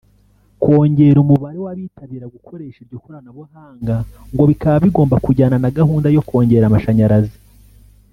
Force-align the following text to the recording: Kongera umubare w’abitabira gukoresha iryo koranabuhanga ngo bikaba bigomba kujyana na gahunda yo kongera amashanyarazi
Kongera 0.61 1.17
umubare 1.25 1.57
w’abitabira 1.65 2.25
gukoresha 2.35 2.77
iryo 2.81 2.97
koranabuhanga 3.03 3.95
ngo 4.33 4.43
bikaba 4.49 4.77
bigomba 4.85 5.15
kujyana 5.25 5.57
na 5.63 5.69
gahunda 5.77 6.07
yo 6.15 6.23
kongera 6.27 6.65
amashanyarazi 6.67 7.37